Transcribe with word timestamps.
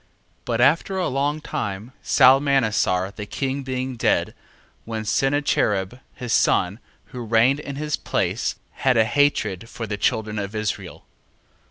1:18. 0.01 0.07
But 0.45 0.61
after 0.61 0.97
a 0.97 1.07
long 1.07 1.41
time, 1.41 1.91
Salmanasar 2.01 3.15
the 3.15 3.27
king 3.27 3.61
being 3.61 3.97
dead, 3.97 4.33
when 4.83 5.05
Sennacherib 5.05 5.93
his 6.15 6.33
son, 6.33 6.79
who 7.13 7.19
reigned 7.21 7.59
in 7.59 7.75
his 7.75 7.97
place, 7.97 8.55
had 8.71 8.97
a 8.97 9.05
hatred 9.05 9.69
for 9.69 9.85
the 9.85 9.97
children 9.97 10.39
of 10.39 10.55
Israel: 10.55 11.01
1:19. 11.01 11.01